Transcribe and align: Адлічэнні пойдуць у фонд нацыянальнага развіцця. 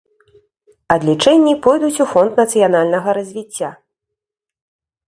Адлічэнні 0.95 1.53
пойдуць 1.67 2.01
у 2.07 2.09
фонд 2.15 2.31
нацыянальнага 2.43 3.09
развіцця. 3.21 3.69